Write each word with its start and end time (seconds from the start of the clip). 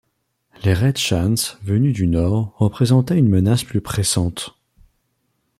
Les 0.63 0.73
raids 0.73 0.95
shans 0.95 1.59
venus 1.61 1.93
du 1.93 2.07
nord 2.07 2.55
représentaient 2.57 3.19
une 3.19 3.29
menace 3.29 3.63
plus 3.63 3.81
pressante. 3.81 4.57